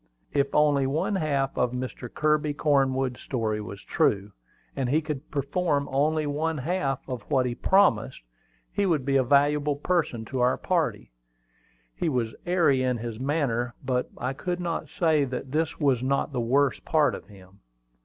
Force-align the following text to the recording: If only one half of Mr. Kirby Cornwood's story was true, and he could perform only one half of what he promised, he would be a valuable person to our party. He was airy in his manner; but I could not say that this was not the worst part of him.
If 0.33 0.55
only 0.55 0.87
one 0.87 1.13
half 1.17 1.55
of 1.55 1.73
Mr. 1.73 2.11
Kirby 2.11 2.55
Cornwood's 2.55 3.21
story 3.21 3.61
was 3.61 3.83
true, 3.83 4.31
and 4.75 4.89
he 4.89 4.99
could 4.99 5.29
perform 5.29 5.87
only 5.91 6.25
one 6.25 6.57
half 6.57 7.07
of 7.07 7.21
what 7.29 7.45
he 7.45 7.53
promised, 7.53 8.23
he 8.71 8.87
would 8.87 9.05
be 9.05 9.15
a 9.15 9.23
valuable 9.23 9.75
person 9.75 10.25
to 10.25 10.39
our 10.39 10.57
party. 10.57 11.11
He 11.95 12.09
was 12.09 12.33
airy 12.47 12.81
in 12.81 12.97
his 12.97 13.19
manner; 13.19 13.75
but 13.85 14.09
I 14.17 14.33
could 14.33 14.59
not 14.59 14.89
say 14.89 15.23
that 15.25 15.51
this 15.51 15.79
was 15.79 16.01
not 16.01 16.31
the 16.33 16.41
worst 16.41 16.83
part 16.83 17.13
of 17.13 17.27
him. 17.27 17.59